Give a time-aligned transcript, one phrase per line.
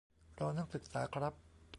[0.39, 1.33] รอนักศึกษาครับ